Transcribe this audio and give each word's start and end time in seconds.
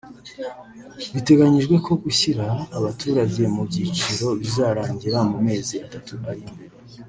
Biteganyijwe 1.13 1.75
ko 1.85 1.93
gushyira 2.03 2.45
abaturage 2.77 3.41
mu 3.53 3.61
byiciro 3.69 4.27
bizarangira 4.39 5.19
mu 5.31 5.37
mezi 5.47 5.75
atatu 5.85 6.13
ari 6.31 6.41
imbere 6.49 6.75